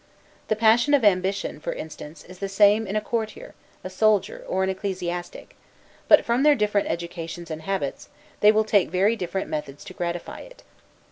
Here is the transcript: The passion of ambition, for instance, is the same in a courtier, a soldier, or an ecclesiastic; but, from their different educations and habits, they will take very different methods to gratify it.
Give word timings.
The 0.47 0.55
passion 0.55 0.95
of 0.95 1.05
ambition, 1.05 1.59
for 1.59 1.73
instance, 1.73 2.23
is 2.23 2.39
the 2.39 2.49
same 2.49 2.87
in 2.87 2.95
a 2.95 3.01
courtier, 3.01 3.53
a 3.83 3.89
soldier, 3.91 4.43
or 4.47 4.63
an 4.63 4.69
ecclesiastic; 4.71 5.55
but, 6.07 6.25
from 6.25 6.41
their 6.41 6.55
different 6.55 6.89
educations 6.89 7.51
and 7.51 7.61
habits, 7.61 8.09
they 8.39 8.51
will 8.51 8.63
take 8.65 8.89
very 8.89 9.15
different 9.15 9.47
methods 9.47 9.83
to 9.83 9.93
gratify 9.93 10.39
it. 10.39 10.63